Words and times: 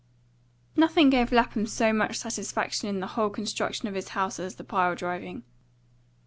Nothing 0.75 1.11
gave 1.11 1.31
Lapham 1.31 1.67
so 1.67 1.93
much 1.93 2.17
satisfaction 2.17 2.87
in 2.89 3.01
the 3.01 3.05
whole 3.13 3.29
construction 3.29 3.87
of 3.87 3.93
his 3.93 4.07
house 4.17 4.39
as 4.39 4.55
the 4.55 4.63
pile 4.63 4.95
driving. 4.95 5.43